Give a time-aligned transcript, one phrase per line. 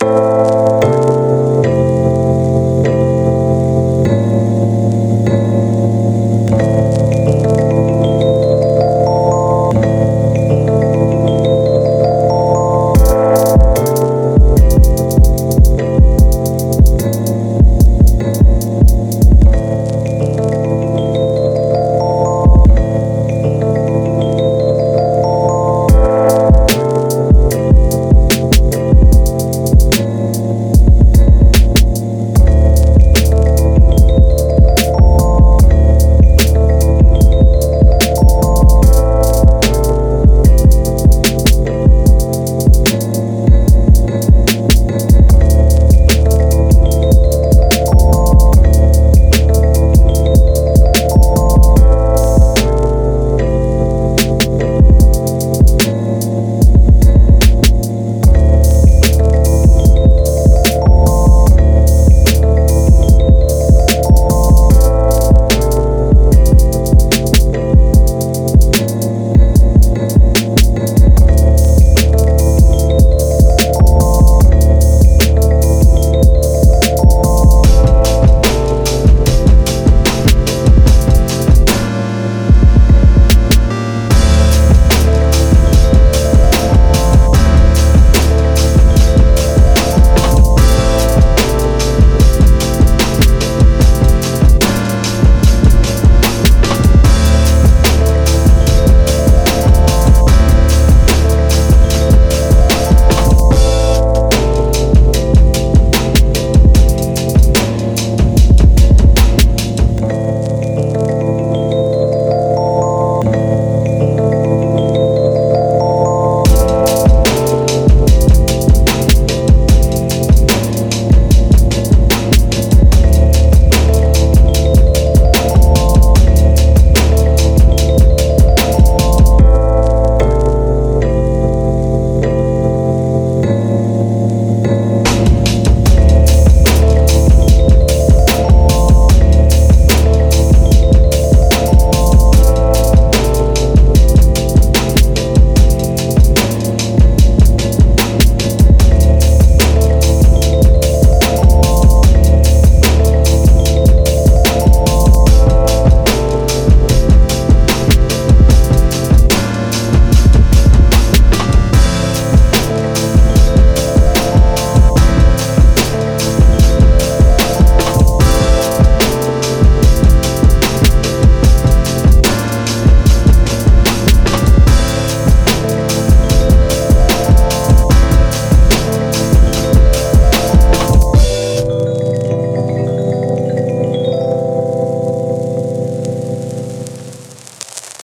[0.00, 0.47] Bye.